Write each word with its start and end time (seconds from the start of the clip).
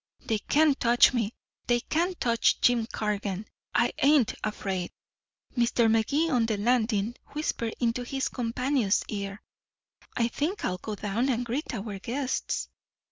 They 0.21 0.39
can't 0.39 0.79
touch 0.79 1.13
me. 1.13 1.35
They 1.67 1.79
can't 1.81 2.19
touch 2.19 2.59
Jim 2.59 2.87
Cargan. 2.87 3.45
I 3.75 3.93
ain't 3.99 4.33
afraid." 4.43 4.89
Mr. 5.55 5.91
Magee, 5.91 6.27
on 6.27 6.47
the 6.47 6.57
landing, 6.57 7.13
whispered 7.33 7.75
into 7.79 8.01
his 8.01 8.27
companion's 8.27 9.03
ear. 9.09 9.43
"I 10.17 10.27
think 10.27 10.65
I'll 10.65 10.79
go 10.79 10.95
down 10.95 11.29
and 11.29 11.45
greet 11.45 11.71
our 11.75 11.99
guests." 11.99 12.67